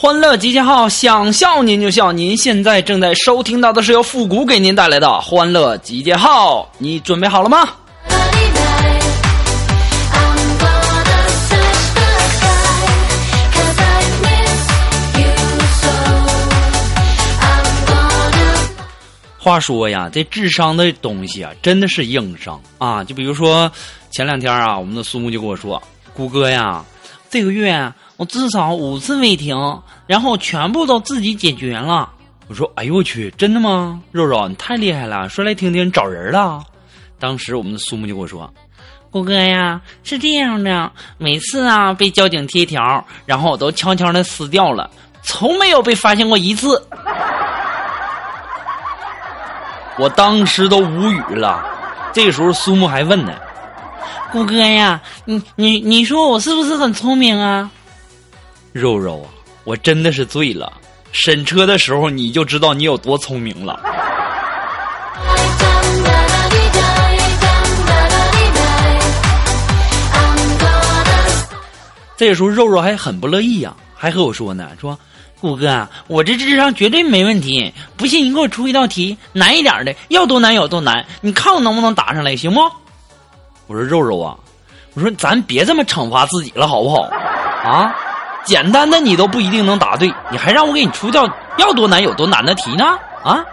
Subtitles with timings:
[0.00, 2.12] 欢乐集结号，想笑您就笑。
[2.12, 7.68] 您现在正在收听到的是由复古给您带来的欢乐集结号，你准备好了吗？
[19.36, 23.02] 话说呀，这智商的东西啊，真的是硬伤啊！
[23.02, 23.68] 就比如说
[24.12, 25.82] 前两天啊，我们的苏木就跟我说
[26.14, 26.84] ：“谷歌呀，
[27.28, 29.56] 这个月。”我至少五次违停，
[30.08, 32.10] 然后全部都自己解决了。
[32.48, 34.00] 我说：“哎呦我去，真的吗？
[34.10, 35.28] 肉肉，你太厉害了！
[35.28, 36.60] 说来听听，找人了。”
[37.20, 38.52] 当时我们的苏木就跟我说
[39.12, 44.90] ：“谷歌呀，是这样的，每次啊被交警贴条，然后我都悄悄的撕掉了，
[45.22, 46.84] 从没有被发现过一次。
[49.96, 51.64] ”我当时都无语了。
[52.12, 53.32] 这个时候苏木还问呢
[54.32, 57.70] ：“谷歌呀，你你你说我是不是很聪明啊？”
[58.78, 59.28] 肉肉啊，
[59.64, 60.72] 我真的是醉了。
[61.10, 63.80] 审车的时候你就知道你有多聪明了。
[72.16, 74.98] 这个时候肉肉还很不乐意呀，还和我说呢，说
[75.40, 82.60] ：“谷哥，我这智商绝对没问题，不信你给我出一道题，难一点的，要多难有多难，你看我能不能答上来，行不？”
[83.68, 84.36] 我说：“肉肉啊，
[84.94, 87.02] 我说咱别这么惩罚自己了，好不好？
[87.02, 87.94] 啊？”
[88.48, 91.28] 简单的你都不一定能答对，你还让我给你出叫
[91.58, 92.98] 要多难有多难的题呢？
[93.22, 93.44] 啊，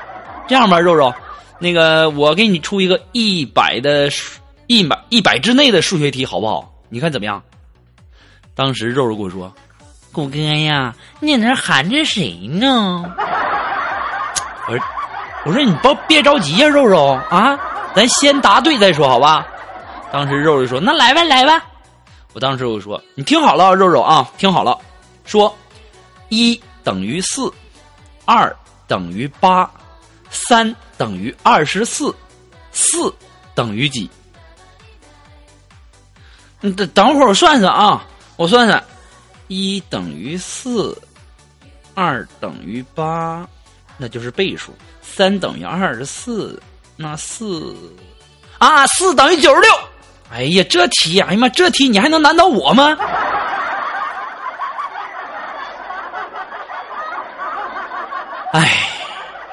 [0.47, 1.13] 这样吧，肉肉，
[1.59, 6.71] 那个我给你出一个一百的数一百一百之内的数学题，好不好？
[6.87, 7.43] 你看怎么样？
[8.55, 9.53] 当时肉肉跟我说
[10.13, 13.03] ：“谷哥呀，你那含着谁呢？”
[14.69, 14.79] 我说
[15.45, 17.59] ：“我说你别别着急呀，肉肉啊，
[17.93, 19.45] 咱先答对再说，好吧？”
[20.09, 21.61] 当时肉肉说：“那来吧，来吧。”
[22.35, 24.77] 我当时我就说：“你听好了，肉肉啊，听好了，
[25.23, 25.55] 说，
[26.27, 27.49] 一等于四，
[28.25, 28.53] 二
[28.89, 29.71] 等于八，
[30.29, 32.13] 三等于二十四，
[32.73, 33.15] 四
[33.53, 34.09] 等于几？
[36.59, 38.83] 你等等会儿我算算啊，我算算，
[39.47, 41.01] 一等于四，
[41.93, 43.47] 二等于八，
[43.95, 46.61] 那就是倍数；三等于二十四，
[46.97, 47.73] 那四
[48.57, 49.69] 啊，四等于九十六。”
[50.31, 52.97] 哎呀，这题，哎呀妈，这题你还能难倒我吗？
[58.51, 58.89] 哎，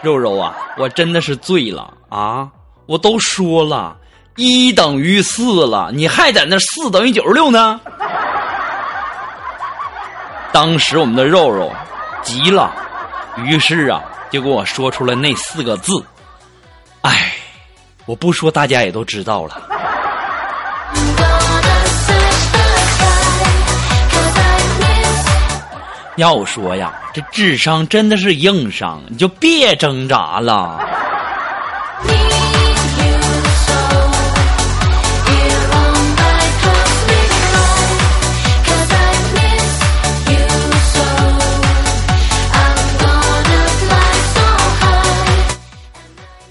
[0.01, 2.49] 肉肉啊，我真的是醉了啊！
[2.87, 3.97] 我都说了，
[4.37, 7.81] 一等于四了，你还在那四等于九十六呢？
[10.53, 11.73] 当时我们的肉肉
[12.23, 12.73] 急了，
[13.39, 16.05] 于是啊，就跟我说出了那四个字。
[17.03, 17.33] 哎，
[18.07, 19.69] 我不说，大家也都知道了。
[26.17, 30.79] 要说呀，这智商真的是硬伤，你就别挣扎了。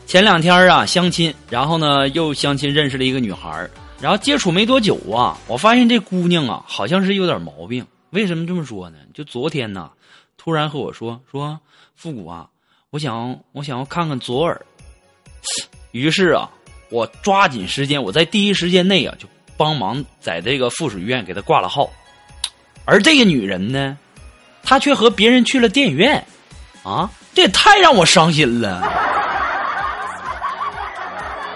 [0.08, 3.66] 前两天啊，相亲，然后呢又相亲认识了一个女孩
[4.02, 7.86] 然后接触没多久啊，我发现这姑娘啊，好像是有点毛病。
[8.12, 8.98] 为什么这么说呢？
[9.14, 9.90] 就昨天呢，
[10.38, 11.60] 突然和我说说
[11.96, 12.48] 复古啊，
[12.90, 14.66] 我想我想要看看左耳。
[15.92, 16.50] 于是啊，
[16.90, 21.90] 我抓紧时间，我在第一时间内啊，就帮忙在这个附属医院给他挂了号。
[22.84, 23.98] 而这个女人呢，
[24.62, 26.26] 她却和别人去了电影院，
[26.84, 28.82] 啊，这也太让我伤心了。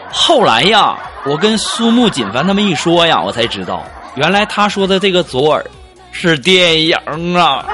[0.09, 3.83] 后来呀，我跟苏木锦凡他们一说呀，我才知道，
[4.15, 5.65] 原来他说的这个左耳。
[6.17, 6.95] 是电影
[7.35, 7.65] 啊！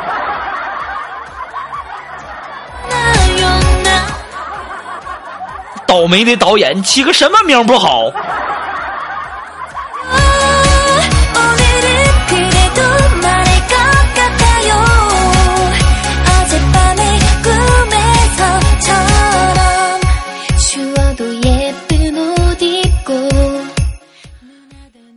[5.85, 8.11] 倒霉的导演，起个什么名不好？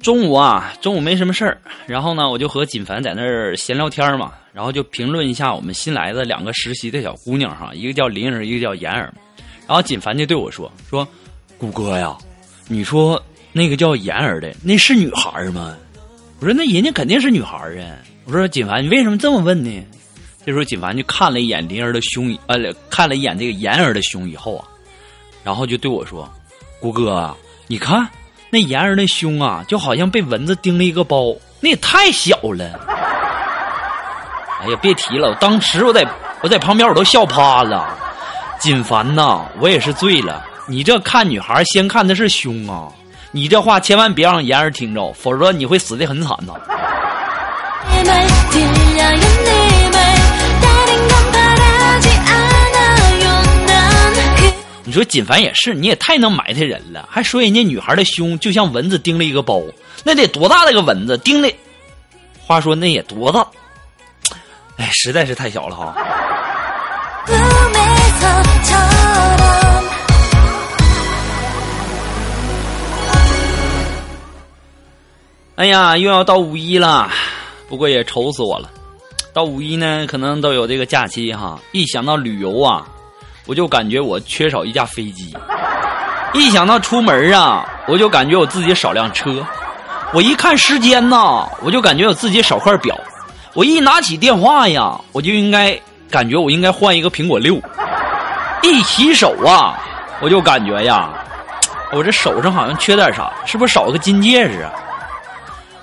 [0.04, 9.10] 中午啊，中午没什么事儿，然后呢，我就和锦凡在那儿闲聊天嘛，然后就评论一下我们新来的两个实习的小姑娘哈，一个叫林儿，一个叫妍儿。
[9.66, 11.08] 然后锦凡就对我说：“说，
[11.56, 12.14] 谷哥呀，
[12.68, 13.20] 你说
[13.50, 15.74] 那个叫妍儿的，那是女孩吗？”
[16.38, 17.96] 我说：“那人家肯定是女孩啊。”
[18.28, 19.82] 我说：“锦凡，你为什么这么问呢？”
[20.44, 22.58] 这时候锦凡就看了一眼林儿的胸，呃，
[22.90, 24.68] 看了一眼这个妍儿的胸以后啊，
[25.42, 26.30] 然后就对我说
[26.78, 27.34] ：“谷哥，
[27.68, 28.06] 你看。”
[28.54, 32.64] 那妍儿那胸啊，就好像被蚊子叮了一个包，那也太小了。
[34.60, 36.06] 哎呀，别提了，当时我在
[36.40, 37.84] 我在旁边我都笑趴了。
[38.60, 40.44] 锦凡呐，我也是醉了。
[40.68, 42.86] 你这看女孩先看的是胸啊，
[43.32, 46.52] 你这话千万别让妍儿听着，否则你会死的很惨呐。
[47.90, 48.04] 你
[54.94, 59.60] 你说锦凡也是，你也太能埋汰人了，还说人家女孩的胸就像蚊子叮了一个包，
[60.04, 61.52] 那得多大的个蚊子叮的？
[62.46, 63.44] 话说那也多大？
[64.76, 65.96] 哎，实在是太小了哈。
[75.56, 77.10] 哎呀，又要到五一了，
[77.68, 78.70] 不过也愁死我了。
[79.32, 82.86] 到五一呢，可能都有这个假期哈，一想到旅游啊。
[83.46, 85.36] 我就感觉我缺少一架飞机，
[86.32, 89.46] 一想到出门啊，我就感觉我自己少辆车。
[90.12, 92.98] 我一看时间呐，我就感觉我自己少块表。
[93.52, 95.78] 我一拿起电话呀，我就应该
[96.10, 97.60] 感觉我应该换一个苹果六。
[98.62, 99.78] 一洗手啊，
[100.20, 101.10] 我就感觉呀，
[101.92, 104.72] 我这手上好像缺点啥，是不是少个金戒指啊？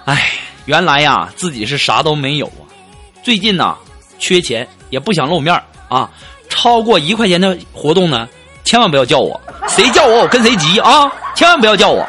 [0.06, 0.32] 哎，
[0.66, 2.66] 原来呀，自己是啥都没有啊。
[3.22, 3.76] 最近呐，
[4.18, 5.54] 缺钱，也不想露面
[5.90, 6.10] 啊。
[6.62, 8.30] 超过一块钱的活动呢，
[8.64, 11.12] 千万不要叫我，谁叫我我跟谁急啊！
[11.34, 12.08] 千万不要叫我，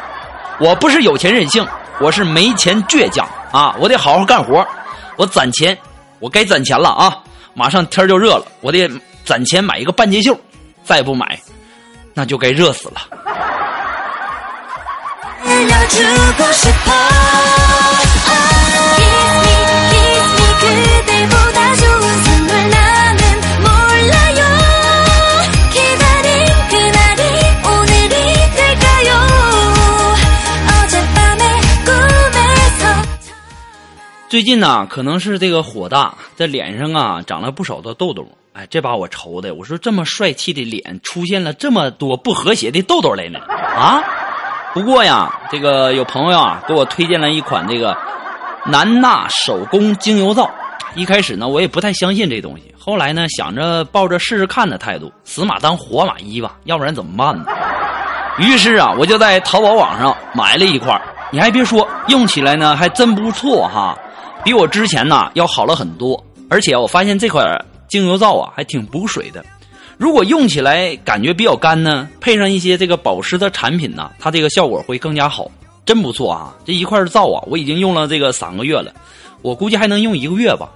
[0.59, 1.65] 我不是有钱任性，
[1.99, 3.75] 我是没钱倔强啊！
[3.79, 4.63] 我得好好干活，
[5.15, 5.75] 我攒钱，
[6.19, 7.17] 我该攒钱了啊！
[7.55, 8.87] 马上天就热了，我得
[9.25, 10.39] 攒钱买一个半截袖，
[10.83, 11.39] 再不买，
[12.13, 13.01] 那就该热死了。
[34.33, 38.27] 最近呢，可能是这个火大，在脸上啊长了不少的痘痘。
[38.53, 43.37] 哎，这把我愁的，我说这么帅气的脸，出现了这么多不和谐的痘痘来呢？
[43.77, 44.01] 啊！
[44.73, 47.95] 不过呀，这个有朋友啊给我推荐了一款这个
[48.65, 50.49] 南娜手工精油皂。
[50.95, 57.45] 一开始呢，我也不太相信这东西，后来呢，想着抱着试试看的态度，死马当活马医吧，要不然怎么办呢？
[58.39, 60.99] 于是啊，我就在淘宝网上买了一块。
[61.29, 63.95] 你还别说，用起来呢还真不错哈。
[64.43, 67.45] 比我之前呢要好了很多，而且我发现这款
[67.87, 69.43] 精油皂啊还挺补水的。
[69.97, 75.49] 如果用起来感觉比较干呢，配上一些这个保湿的产品呢，它这个效果会更加好，
[75.85, 76.53] 真不错啊！
[76.65, 78.91] 这一块皂啊，我已经用了这个三个月了，
[79.41, 80.69] 我估计还能用一个月吧，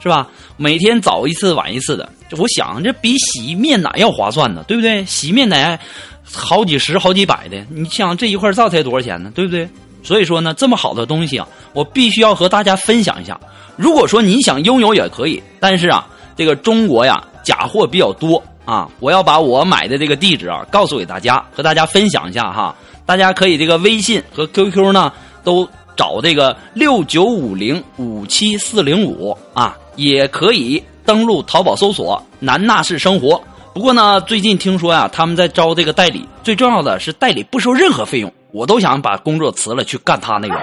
[0.00, 0.28] 是吧？
[0.56, 5.04] 每天早一次晚一次的，我想这比洗面奶要划算呢，对不对？
[5.06, 5.80] 洗面奶
[6.22, 9.32] 好几十好几百的，你想这一块皂才多少钱呢？
[9.34, 9.68] 对不对？
[10.08, 13.38] 所以说呢，这么好的东西啊，我必须要和大家分享一下。
[13.76, 22.74] 如果说你想拥有也可以，但是啊，这个中国呀假货比较多啊，我要把我买的这个地址啊告诉给大家，和大家分享一下哈。
[23.04, 25.12] 大家可以这个微信和 QQ 呢
[25.44, 33.38] 都找这个六九五零五七四零五啊，也可以登录淘宝搜索南纳式生活。
[33.74, 38.32] 不过呢，最近听说呀，他们在招这个代理，最重要的是代理不收任何费用。
[38.52, 40.54] 我都想把工作辞了去干他那个。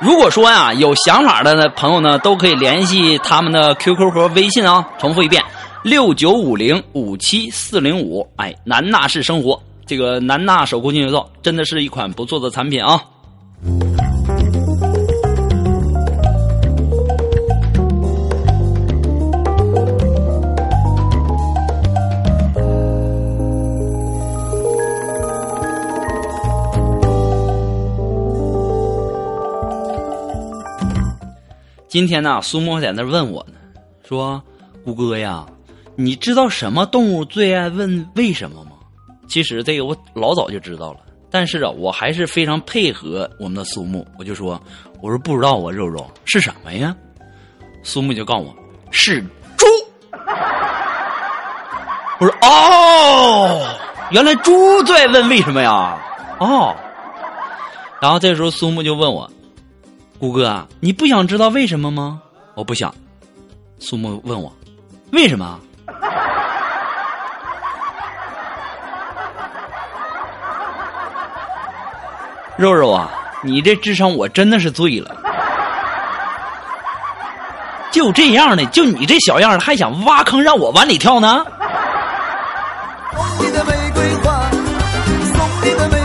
[0.00, 4.86] 如果说呀有想法的呢朋友呢，都可以联系他们的 QQ 和微信啊。
[4.98, 5.42] 重复一遍：
[5.82, 8.28] 六九五零五七四零五。
[8.36, 13.00] 哎，南纳式生活，这个南纳手工精油皂真的是一款不错的产品啊。
[31.94, 33.54] 今天呢，苏沫在那问我呢，
[34.04, 34.42] 说
[34.84, 35.46] ：“谷哥呀，
[35.94, 38.72] 你知道什么动物最爱问为什么吗？”
[39.30, 40.98] 其实这个我老早就知道了，
[41.30, 44.60] 但是啊，我还是非常配合我们的苏木，我就说，
[45.00, 46.92] 我说不知道啊，肉肉是什么呀？
[47.84, 48.52] 苏木就告诉我
[48.90, 49.20] 是
[49.56, 49.64] 猪。
[52.18, 53.68] 我说哦，
[54.10, 55.96] 原来猪最爱问为什么呀？
[56.40, 56.74] 哦，
[58.02, 59.30] 然后这时候苏木就问我，
[60.18, 62.22] 谷哥，你不想知道为什么吗？
[62.54, 62.94] 我不想。
[63.78, 64.52] 苏木问我，
[65.12, 65.60] 为什么？
[72.56, 73.10] 肉肉啊，
[73.42, 75.16] 你这智商我真的是醉了。
[77.90, 81.44] 就这样的，就你这小样还想挖坑让我往里跳呢？
[83.12, 84.50] 送你的玫瑰花，
[85.34, 85.98] 送你的玫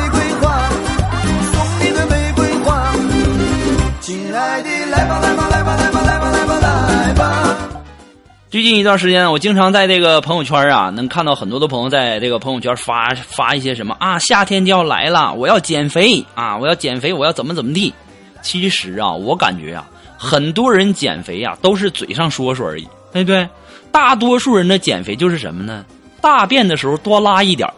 [8.50, 17.94] 最近一段时间，我经常在这个朋友圈啊，能看到很多的朋友在这个朋友圈发发一些什么啊，夏天就要来了，我要减肥啊，我要减肥，我要怎么怎么地。
[18.42, 19.88] 其实啊，我感觉啊，
[20.18, 23.48] 很多人减肥啊都是嘴上说说而已，对不对？
[23.92, 25.86] 大多数人的减肥就是什么呢？
[26.20, 27.72] 大便的时候多拉一点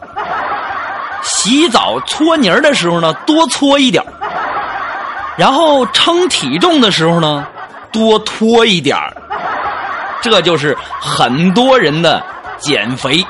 [1.22, 4.02] 洗澡搓泥儿的时候呢多搓一点
[5.36, 7.46] 然后称体重的时候呢
[7.92, 9.14] 多拖一点儿。
[10.22, 12.24] 这就是很多人的
[12.58, 13.22] 减肥。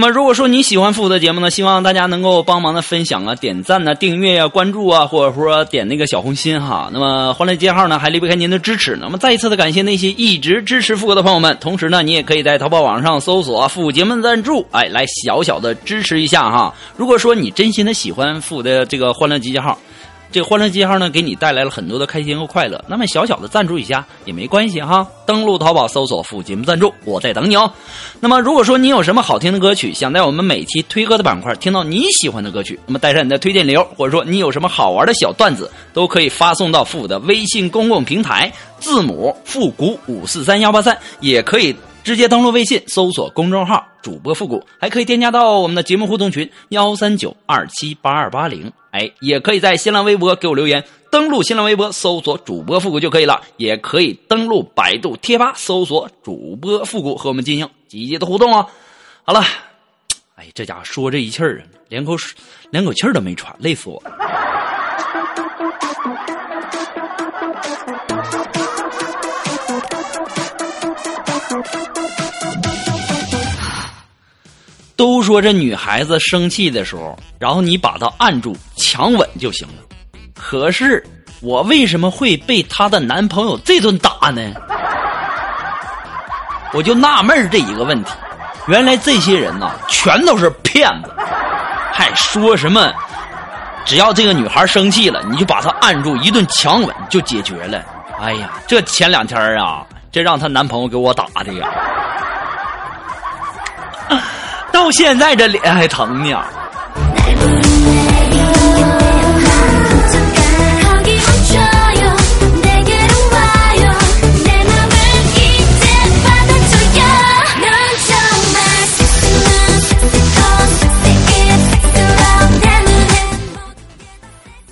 [0.00, 6.88] 那么，如果说你喜欢复古的节目呢，希望大家能够帮忙的分享啊、点赞啊、订阅啊、关注啊，或者说点那个小红心哈。
[6.90, 8.96] 那么，欢乐街号呢还离不开您的支持。
[8.98, 11.54] 那么，再一次的感谢那些一直支持复古的朋友们。
[11.60, 16.74] 同时呢，你也可以在淘宝网上搜索“复古节目赞助”，哎，来小小的支持一下哈。
[16.96, 19.78] 如果说你真心的喜欢复古的这个欢乐集结号。
[20.32, 22.82] 这个欢乐记号呢，给你带来了很多的开心和快乐。
[22.86, 25.06] 那么小小的赞助一下也没关系哈。
[25.26, 27.72] 登录淘宝搜索“复节目赞助”，我在等你哦。
[28.20, 41.74] 那么如果说你有什么好听的歌曲，想在我们每期推歌的板块听到你喜欢的歌曲，那么带上你的推荐理由，或者说你有什么好玩的小段子，都可以发送到复古的微信公共平台，字母复古五四三幺八三，也可以。
[42.02, 48.72] 直接登录微信，搜索公众号“主播复古”，还可以添加到我们的节目互动群幺三九二七八二八零。
[48.90, 50.84] 哎，也可以在新浪微博给我留言。
[51.10, 58.64] 登录新浪微博搜索“主播复古”就可以了，也可以登录百度贴吧搜索“主播复古”和我们进行积极的互动哦。
[59.24, 59.44] 好了，
[60.36, 62.36] 哎，这家伙说这一气儿啊，连口水
[62.70, 64.10] 连口气儿都没喘，累死我了。
[74.96, 79.74] 都说这女孩子生气的时候，然后你把她按住、强吻就行了。
[80.34, 81.04] 可是
[81.40, 84.42] 我为什么会被她的男朋友这顿打呢？
[86.72, 88.12] 我就纳闷这一个问题。
[88.66, 91.12] 原来这些人呐，全都是骗子，
[91.92, 92.92] 还说什么
[93.84, 97.82] 只要这个女孩生气了，你就把她按住，一顿强吻就解决了。
[98.20, 101.68] 哎呀，这前两天啊，这让她男朋友给我打的呀。
[104.70, 106.38] 到现在这脸还疼呢。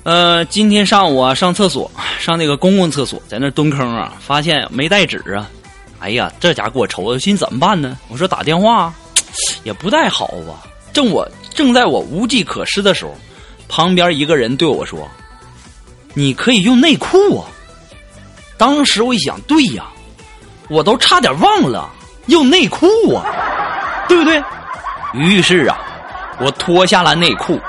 [0.08, 5.46] 呃，今天上午啊，上厕所，上那个公共厕所，在那蹲坑啊，发现没带纸啊，
[6.00, 7.98] 哎呀，这家给我愁的，心怎么办呢？
[8.08, 8.90] 我说打电话。
[9.64, 10.66] 也不太好吧。
[10.94, 13.14] 正我正在我无计可施的时候，
[13.68, 15.06] 旁边一个人对我说
[16.14, 17.44] ：“你可以用内裤啊。”
[18.56, 19.84] 当时我一想，对呀，
[20.70, 21.86] 我都差点忘了
[22.28, 23.26] 用内裤啊，
[24.08, 24.42] 对不对？
[25.12, 25.76] 于是啊，
[26.40, 27.60] 我脱下了内裤，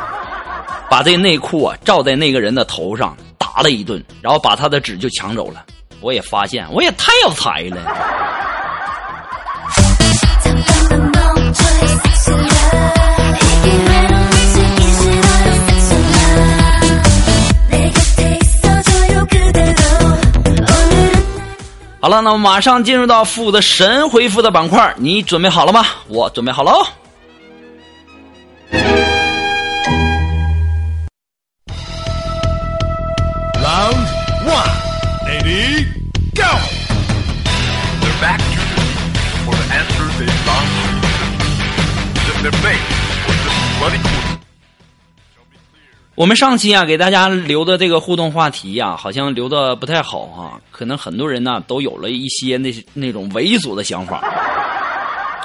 [0.90, 5.64] 把这内裤啊罩在那个人的头上打了一顿，然后把他的纸就抢走了。
[6.02, 7.78] 我也发现，我也太有才了。
[22.02, 25.86] 好了，那么马上进入到负的神回复的板块，你准备好了吗？
[26.08, 26.72] 我准备好了。
[26.72, 26.88] 哦
[46.16, 54.22] 我们上期啊给大家留的这个互动话题呀好像留的不太好啊可能很多人呢都有了一些那那种猥琐的想法。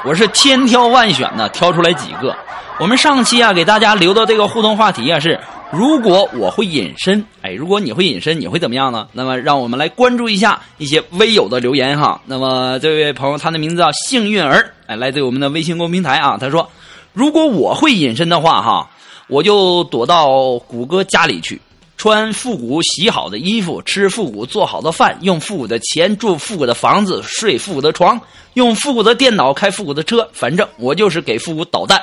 [0.05, 2.37] 我是千挑万选的挑出来几个。
[2.81, 5.39] 我们上期啊给大家留的这个互动话题啊是
[5.71, 9.07] 如果我会隐身哎如果你会隐身你会怎么样呢？
[9.13, 12.21] 那么让我们来关注一下一些微友的留言哈。
[12.27, 16.69] 那么这位朋友他的名字叫幸运儿哎来自我们的微信公众平台啊他说
[17.15, 18.91] 如果我会隐身的话哈。
[19.27, 21.59] 我就躲到谷歌家里去，
[21.97, 28.21] 穿复古洗好的衣服，吃复古做好的饭，用复古的钱住复古的房子，睡复古的床，
[28.53, 32.03] 用复古的电脑开复古的车，反正我就是给复古捣蛋。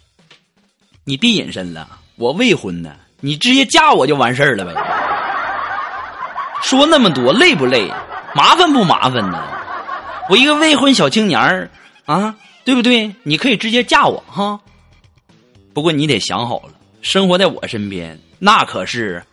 [1.04, 4.74] 你别隐身了，我未婚呢，你直接嫁我就完事儿了呗。
[6.62, 7.90] 说那么多累不累？
[8.34, 9.42] 麻烦不麻烦呢？
[10.28, 11.70] 我一个未婚小青年儿
[12.04, 12.34] 啊，
[12.68, 13.10] 对不对？
[13.22, 14.60] 你可以直接嫁我哈。
[15.72, 19.24] 不过你得想好了，生活在我身边，那可是。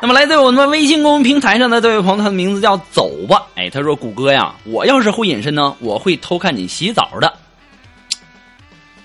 [0.00, 3.44] 那么来自我们微信公众平台上的这位朋友，他的名字叫走吧。
[3.56, 7.34] 哎，他说：“谷歌呀，我要是会隐身呢，我会偷看你洗澡的。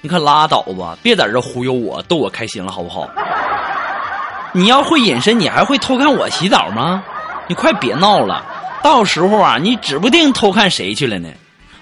[0.01, 3.09] 你可拉倒吧，别在这忽悠我，逗我开心了，好不好？
[4.51, 7.03] 你要会隐身，你还会偷看我洗澡吗？”
[7.47, 8.45] 你快别闹了，
[8.83, 11.29] 到时候啊，你指不定偷看谁去了呢。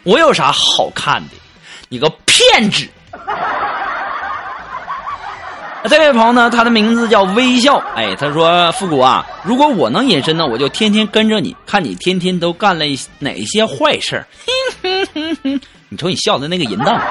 [0.04, 1.36] 我有啥好看的？
[1.90, 2.88] 你个骗子！
[5.90, 7.78] 这位朋友呢，他的名字叫微笑。
[7.96, 12.86] 哎，他说：“复古啊，如果我能隐身呢，我就天天跟着你，看你天天都干了
[13.20, 14.28] 哪些坏事儿
[15.90, 17.02] 你瞅你笑的那个淫荡！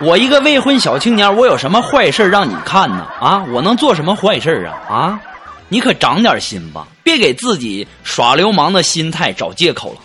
[0.00, 3.06] 我一个未婚小青年，我有什么坏事让你看呢？
[3.20, 4.92] 啊，我能做什么坏事啊？
[4.92, 5.20] 啊？
[5.68, 10.00] 你可长点心吧，别给自己耍流氓的心态找借口了。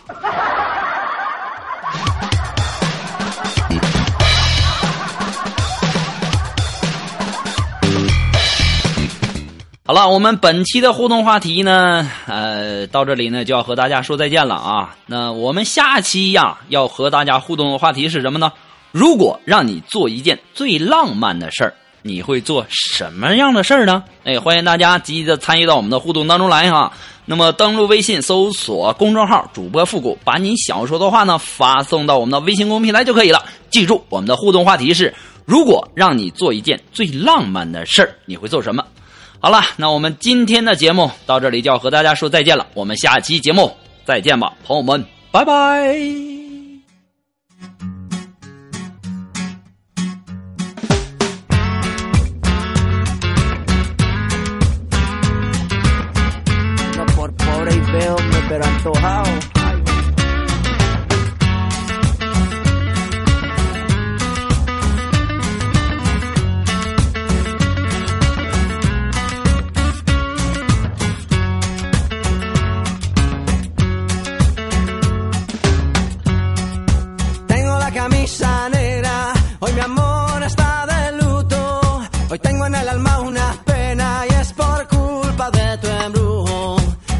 [9.85, 14.95] 好了，我们本期的互动话题呢，呃，到这里呢就要和大家说再见了啊。
[15.07, 18.51] 那我们下期呀要和大家互动的话题是什么呢？
[18.91, 21.73] 如果让你做一件最浪漫的事儿。
[22.01, 24.01] 你会做什么样的事儿呢？
[24.23, 26.93] 哎，欢迎大家积极的参与到我们的互动当中来哈。
[27.25, 33.43] 那么登录微信搜索公众号“主播复古”，把你想要说的话呢发送到我们的微信公众平台就可以了。
[33.69, 35.13] 记住，我们的互动话题是：
[35.45, 38.81] 如果让你做一件最浪漫的事儿，你会做什么？
[39.41, 42.65] 好了，那我们今天的节目到这里就要和大家说再见了。
[42.73, 43.75] 我们下期节目
[44.05, 46.38] 再见吧，朋友们，拜拜。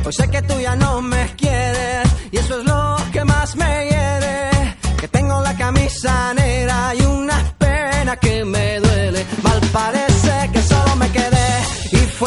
[0.10, 1.39] Hoy sé que tú ya no me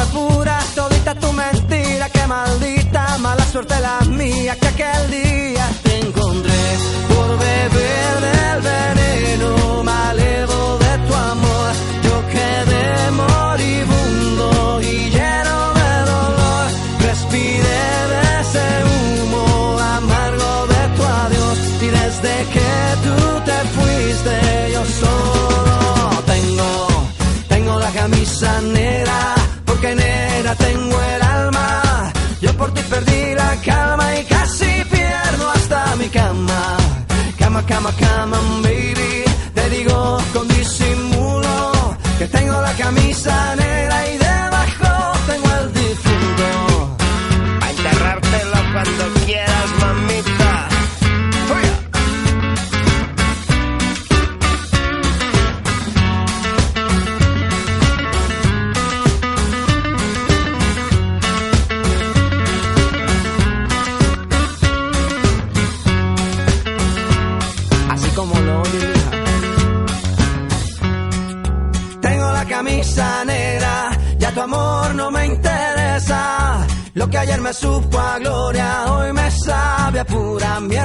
[0.07, 2.09] pura todita tu mentira.
[2.09, 6.63] Que maldita mala suerte la mía que aquel día te encontré
[7.11, 11.71] por beber del veneno malevo de tu amor.
[12.07, 16.67] Yo quedé moribundo y lleno de dolor.
[17.09, 22.71] Respiré de ese humo amargo de tu adiós y desde que
[23.05, 23.17] tú
[23.49, 25.43] te fuiste yo soy
[28.03, 29.35] camisa negra,
[30.57, 32.13] tengo el alma.
[32.41, 36.77] Yo por ti perdí la calma y casi pierdo hasta mi cama.
[37.39, 39.25] Cama, cama, cama, baby.
[39.55, 41.73] Te digo con disimulo
[42.19, 43.62] que tengo la camisa negra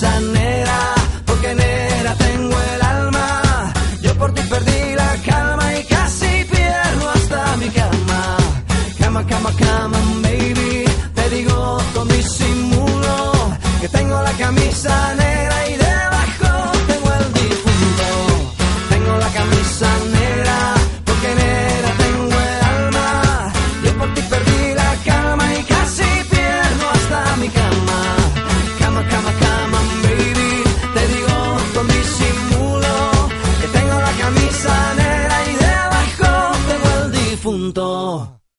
[0.00, 0.39] pasan